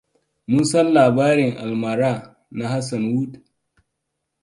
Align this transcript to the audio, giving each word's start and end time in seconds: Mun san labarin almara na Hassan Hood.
Mun 0.49 0.63
san 0.71 0.87
labarin 0.95 1.51
almara 1.63 2.11
na 2.57 2.65
Hassan 2.71 3.03
Hood. 3.11 3.31